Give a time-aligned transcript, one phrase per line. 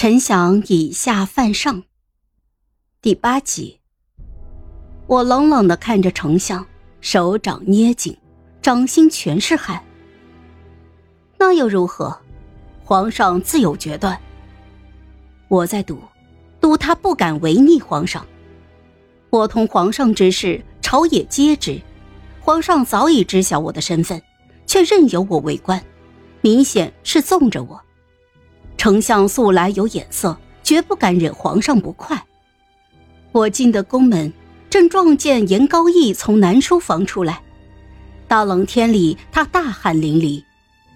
[0.00, 1.82] 臣想以下犯上。
[3.02, 3.80] 第八集，
[5.08, 6.64] 我冷冷的看着丞相，
[7.00, 8.16] 手掌捏紧，
[8.62, 9.82] 掌心全是汗。
[11.36, 12.16] 那又如何？
[12.84, 14.16] 皇上自有决断。
[15.48, 16.00] 我在赌，
[16.60, 18.24] 赌他不敢违逆皇上。
[19.30, 21.82] 我同皇上之事，朝野皆知，
[22.38, 24.22] 皇上早已知晓我的身份，
[24.64, 25.84] 却任由我为官，
[26.40, 27.82] 明显是纵着我。
[28.78, 32.24] 丞相素来有眼色，绝不敢惹皇上不快。
[33.32, 34.32] 我进的宫门，
[34.70, 37.42] 正撞见严高义从南书房出来。
[38.28, 40.44] 大冷天里，他大汗淋漓，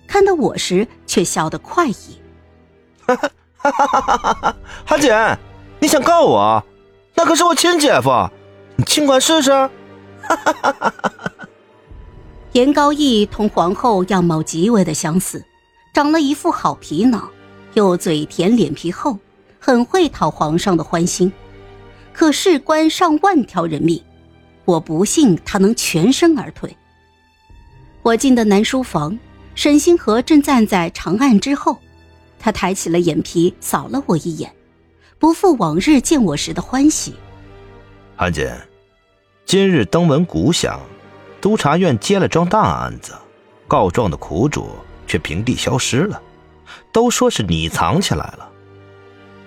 [0.06, 2.20] 看到我时却笑得快意。
[3.04, 4.56] 哈哈哈哈哈哈！
[4.86, 5.36] 韩姐，
[5.80, 6.64] 你想告我？
[7.14, 8.10] 那可是我亲姐夫，
[8.76, 9.50] 你尽管试试。
[9.50, 9.70] 哈
[10.22, 11.48] 哈哈哈哈！
[12.52, 15.44] 严高义同皇后样貌极为的相似，
[15.92, 17.28] 长了一副好皮囊。
[17.74, 19.18] 又嘴甜脸皮厚，
[19.58, 21.32] 很会讨皇上的欢心，
[22.12, 24.02] 可事关上万条人命，
[24.64, 26.76] 我不信他能全身而退。
[28.02, 29.18] 我进的南书房，
[29.54, 31.78] 沈星河正站在长案之后，
[32.38, 34.52] 他抬起了眼皮扫了我一眼，
[35.18, 37.14] 不复往日见我时的欢喜。
[38.16, 38.54] 韩姐，
[39.46, 40.80] 今日登闻鼓响，
[41.40, 43.14] 督察院接了桩大案子，
[43.66, 44.70] 告状的苦主
[45.06, 46.20] 却平地消失了。
[46.92, 48.48] 都说是你藏起来了。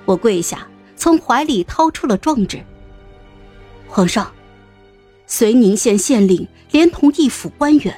[0.03, 2.59] 我跪下，从怀里掏出了状纸。
[3.87, 4.31] 皇上，
[5.27, 7.95] 绥宁县县令连同一府官员，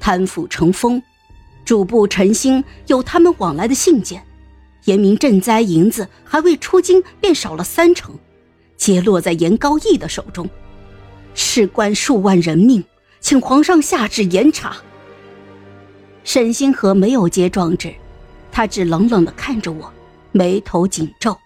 [0.00, 1.02] 贪腐成风，
[1.64, 4.24] 主簿陈兴有他们往来的信件，
[4.84, 8.16] 严明赈灾银子还未出京便少了三成，
[8.76, 10.48] 皆落在严高义的手中，
[11.34, 12.82] 事关数万人命，
[13.20, 14.76] 请皇上下旨严查。
[16.22, 17.94] 沈星河没有接状纸。
[18.54, 19.92] 他只冷冷的看着我，
[20.30, 21.36] 眉头紧皱。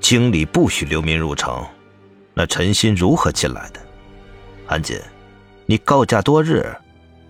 [0.00, 1.62] 经理不许流民入城，
[2.32, 3.80] 那陈鑫如何进来的？
[4.66, 4.98] 韩锦，
[5.66, 6.74] 你告假多日，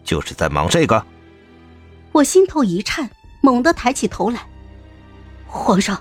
[0.05, 1.05] 就是在忙这个？
[2.13, 3.11] 我心头一颤，
[3.41, 4.47] 猛地抬起头来。
[5.49, 6.01] 皇上，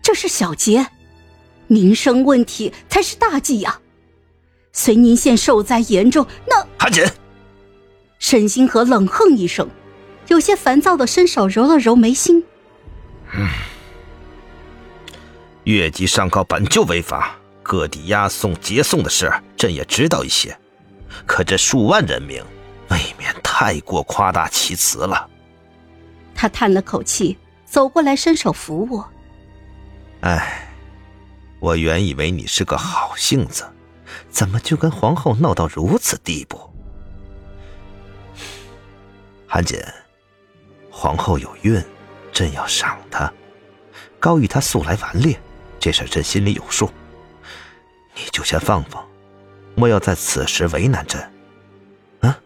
[0.00, 0.86] 这是小节，
[1.66, 3.80] 民生问题才是大忌呀！
[4.72, 7.04] 绥宁县受灾严重，那韩锦，
[8.20, 9.68] 沈星河冷哼一声。
[10.28, 12.44] 有些烦躁的伸手揉了揉眉心。
[13.34, 13.48] 嗯，
[15.64, 20.56] 越级上告本就违法，各地押送、接送的事，朕也知道一些。
[21.26, 22.42] 可这数万人命，
[22.90, 25.28] 未免太过夸大其词了。
[26.34, 29.08] 他叹了口气，走过来伸手扶我。
[30.20, 30.68] 哎，
[31.60, 33.64] 我原以为你是个好性子，
[34.30, 36.58] 怎么就跟皇后闹到如此地步？
[39.46, 39.78] 韩锦。
[40.96, 41.82] 皇后有孕，
[42.32, 43.30] 朕要赏她。
[44.20, 45.36] 高玉她素来顽劣，
[45.80, 46.88] 这事朕心里有数。
[48.14, 49.04] 你就先放放，
[49.74, 51.20] 莫要在此时为难朕。
[52.20, 52.38] 啊！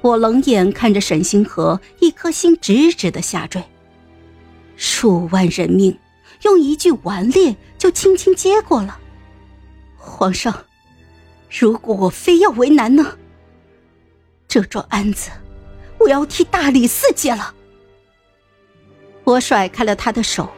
[0.00, 3.62] 我冷眼看着沈星河，一颗心直直的下坠。
[4.76, 5.96] 数万人命，
[6.44, 8.98] 用一句顽劣就轻轻接过了。
[9.98, 10.64] 皇上，
[11.50, 13.18] 如果我非要为难呢？
[14.48, 15.30] 这桩案子。
[16.06, 17.52] 我要替大理寺接了。
[19.24, 20.48] 我甩开了他的手，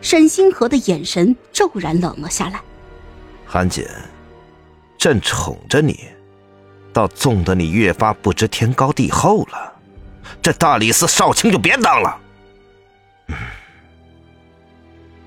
[0.00, 2.58] 沈星河的眼神骤然冷了下来。
[3.44, 3.86] 韩锦，
[4.96, 6.08] 朕宠着你，
[6.90, 9.74] 倒纵得你越发不知天高地厚了。
[10.40, 12.18] 这大理寺少卿就别当了。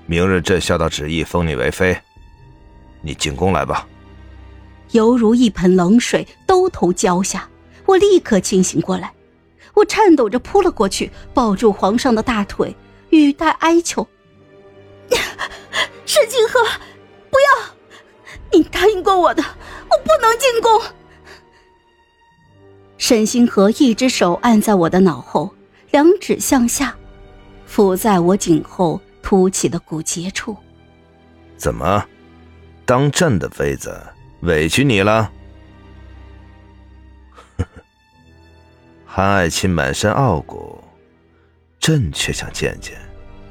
[0.06, 1.96] 明日朕下到旨意，封你为妃。
[3.00, 3.86] 你进宫来吧。
[4.90, 7.48] 犹如一盆冷水兜头浇下，
[7.86, 9.12] 我立刻清醒过来。
[9.78, 12.74] 我颤抖着扑了过去，抱住皇上的大腿，
[13.10, 14.06] 语带哀求
[16.04, 16.60] ：“沈清河，
[17.30, 17.46] 不要！
[18.52, 20.82] 你答应过我的，我不能进宫。”
[22.98, 25.54] 沈星河一只手按在我的脑后，
[25.92, 26.96] 两指向下，
[27.70, 30.56] 抚在我颈后凸起的骨节处。
[31.56, 32.04] 怎么，
[32.84, 34.02] 当朕的妃子
[34.40, 35.30] 委屈你了？
[39.18, 40.78] 韩爱卿满身傲骨，
[41.80, 42.96] 朕却想见见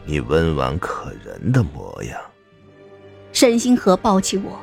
[0.05, 2.17] 你温婉可人的模样。
[3.33, 4.57] 沈星河抱起我，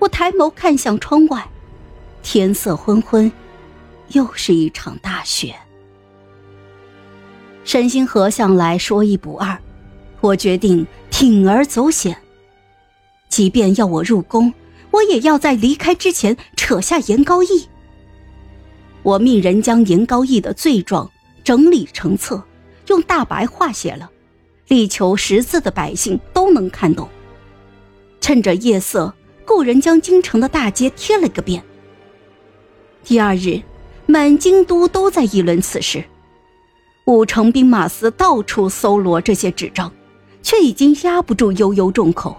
[0.00, 1.48] 我抬眸看向窗外，
[2.20, 3.30] 天色昏昏，
[4.08, 5.54] 又是一场大雪。
[7.62, 9.56] 沈星河向来说一不二，
[10.20, 12.16] 我决定铤而走险，
[13.28, 14.52] 即便要我入宫，
[14.90, 17.68] 我也要在离开之前扯下严高义。
[19.02, 21.10] 我命人将严高义的罪状
[21.42, 22.42] 整理成册，
[22.88, 24.10] 用大白话写了，
[24.68, 27.08] 力求识字的百姓都能看懂。
[28.20, 29.14] 趁着夜色，
[29.46, 31.64] 故人将京城的大街贴了个遍。
[33.02, 33.62] 第二日，
[34.06, 36.04] 满京都都在议论此事。
[37.06, 39.90] 五城兵马司到处搜罗这些纸张，
[40.42, 42.36] 却已经压不住悠悠众口。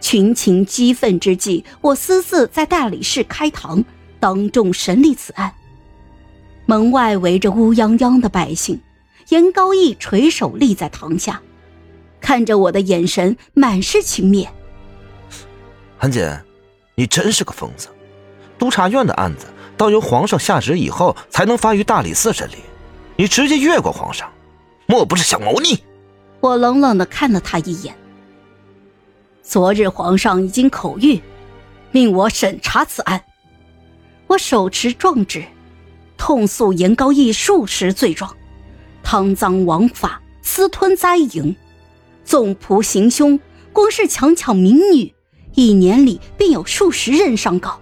[0.00, 3.84] 群情激愤之际，我私自在大理寺开堂，
[4.20, 5.52] 当众审理此案。
[6.66, 8.80] 门外围着乌泱泱的百姓，
[9.30, 11.40] 严高义垂手立在堂下，
[12.20, 14.46] 看着我的眼神满是轻蔑。
[15.96, 16.40] 韩姐，
[16.94, 17.88] 你真是个疯子！
[18.58, 22.56] 督察院的案子到由皇上下旨以后才能发于大理寺审理，
[23.16, 24.30] 你直接越过皇上，
[24.86, 25.78] 莫不是想谋逆？
[26.40, 27.94] 我冷冷的看了他一眼。
[29.42, 31.20] 昨日皇上已经口谕，
[31.90, 33.22] 命我审查此案。
[34.28, 35.44] 我手持状纸，
[36.16, 38.36] 痛诉严高义数十罪状，
[39.02, 41.56] 贪赃枉法，私吞灾营，
[42.24, 43.40] 纵仆行凶，
[43.72, 45.12] 光是强抢民女。
[45.54, 47.80] 一年里便有数十人上告。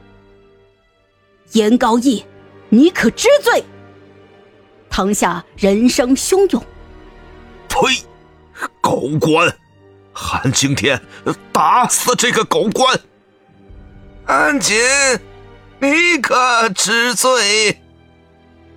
[1.53, 2.25] 严高义，
[2.71, 3.65] 你可知罪？
[4.89, 6.65] 堂下人声汹涌。
[7.69, 7.77] 呸！
[8.81, 9.55] 狗官，
[10.13, 11.03] 韩青天，
[11.53, 12.99] 打死这个狗官！
[14.25, 14.75] 安锦，
[15.79, 17.81] 你可知罪？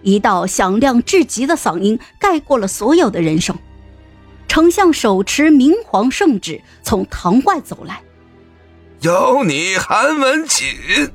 [0.01, 3.57] 一道响亮至极的嗓音盖过了所有的人声。
[4.48, 8.01] 丞相手持明皇圣旨从堂外走来。
[9.01, 11.12] 有你韩文锦，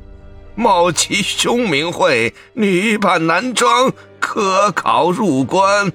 [0.54, 5.92] 冒其凶名讳，女扮男装，科考入关。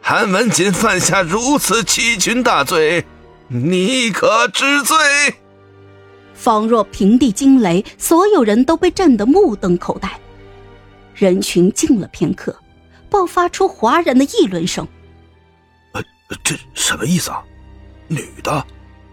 [0.00, 3.04] 韩文锦犯下如此欺君大罪，
[3.48, 4.96] 你可知罪？
[6.38, 10.08] 仿若平地惊雷，所有人都被震得目瞪口呆。
[11.12, 12.56] 人群静了片刻，
[13.10, 14.86] 爆发出哗然的议论声。
[15.92, 16.02] 呃，
[16.44, 17.42] 这什么意思啊？
[18.06, 18.64] 女的？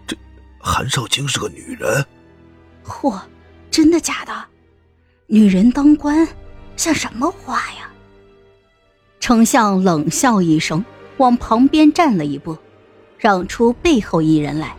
[0.06, 0.16] 这
[0.60, 2.06] 韩少卿是个女人，
[2.84, 3.20] 嚯，
[3.72, 4.32] 真的假的？
[5.26, 6.26] 女人当官，
[6.76, 7.90] 像什么话呀？
[9.18, 10.84] 丞相冷笑一声，
[11.16, 12.56] 往旁边站了一步，
[13.18, 14.76] 让出背后一人来。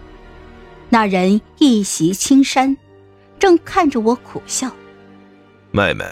[0.89, 2.78] 那人一袭青衫，
[3.38, 4.72] 正看着我苦笑。
[5.72, 6.06] 妹妹，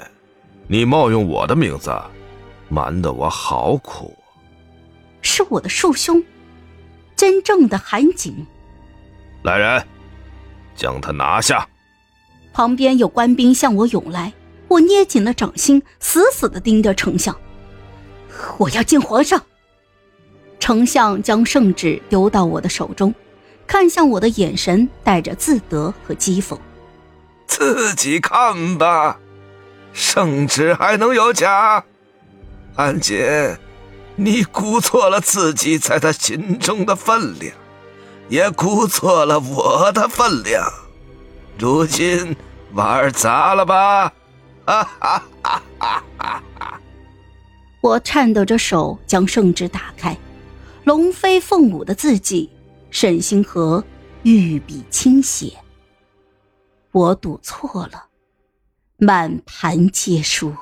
[0.68, 1.92] 你冒用我的名字，
[2.68, 4.13] 瞒得我好苦。
[5.22, 6.24] 是我的庶兄，
[7.16, 8.45] 真正的韩景。
[9.44, 9.88] 来人，
[10.75, 11.68] 将他拿下！
[12.54, 14.33] 旁边有官兵向我涌来，
[14.68, 17.36] 我捏紧了掌心，死死的盯着丞相。
[18.57, 19.42] 我要见皇上。
[20.60, 23.13] 丞相将圣旨丢到我的手中，
[23.67, 26.57] 看向我的眼神带着自得和讥讽。
[27.47, 29.19] 自己看吧，
[29.94, 31.83] 圣旨还能有假？
[32.75, 33.57] 安杰，
[34.15, 37.53] 你估错了自己在他心中的分量。
[38.27, 40.67] 也估错了我的分量，
[41.59, 42.35] 如今
[42.73, 44.12] 玩砸了吧？
[44.65, 46.79] 哈哈哈哈哈哈！
[47.81, 50.17] 我颤抖着手将圣旨打开，
[50.85, 52.50] 龙飞凤舞的字迹，
[52.97, 53.83] 沈星河
[54.24, 55.51] 御笔倾写。
[56.94, 58.07] 我赌错了，
[58.95, 60.56] 满盘皆输。